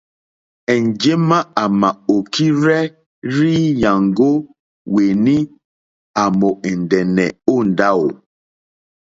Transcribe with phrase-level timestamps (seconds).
[0.73, 2.79] Enjema à mà okirzɛ
[3.33, 4.29] rzii nyàŋgo
[4.93, 5.35] wèni
[6.21, 8.07] à mò ɛ̀ndɛ̀nɛ̀ o ndawò.